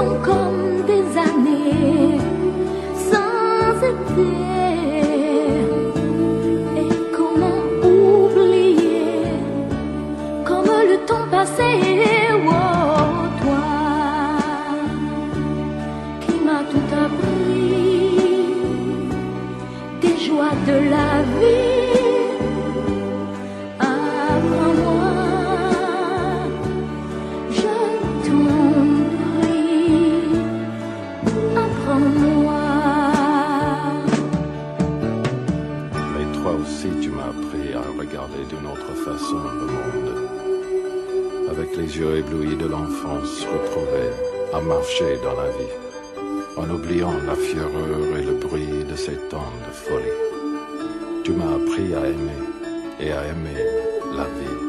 [0.00, 0.49] 天空
[42.00, 44.10] yeux éblouis de l'enfance retrouvée
[44.54, 45.74] à marcher dans la vie,
[46.56, 50.18] en oubliant la fureur et le bruit de ces temps de folie.
[51.24, 52.40] Tu m'as appris à aimer
[53.00, 53.60] et à aimer
[54.16, 54.59] la vie.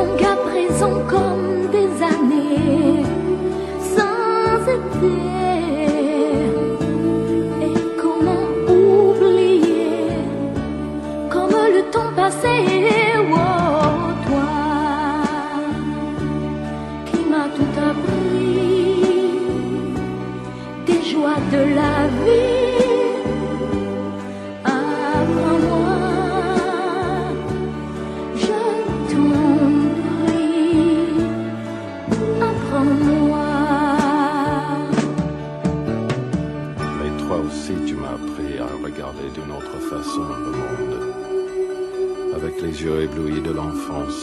[0.00, 3.04] donc à présent comme des années
[3.94, 5.39] sans été.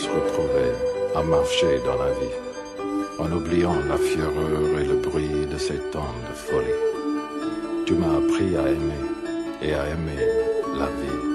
[0.07, 0.74] L'enfance retrouvée,
[1.15, 6.13] à marcher dans la vie, en oubliant la fureur et le bruit de ces temps
[6.30, 6.68] de folie.
[7.86, 9.04] Tu m'as appris à aimer
[9.62, 10.25] et à aimer
[10.77, 11.26] la vie.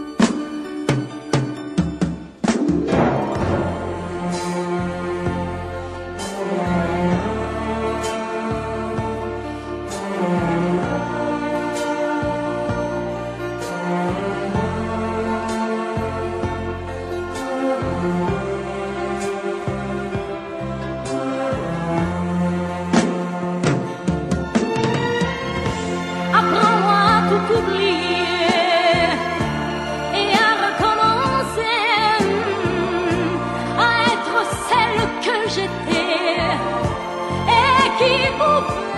[38.64, 38.91] Oh.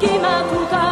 [0.00, 0.87] 隙間